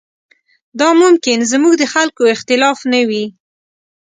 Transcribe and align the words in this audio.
دا 0.79 0.89
ممکن 1.01 1.39
زموږ 1.51 1.73
د 1.79 1.83
خلکو 1.93 2.23
اختلاف 2.35 2.79
نه 2.93 3.01
وي. 3.09 3.25